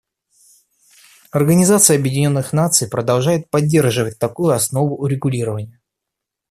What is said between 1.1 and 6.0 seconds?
Организация Объединенных Наций продолжает поддерживать такую основу урегулирования.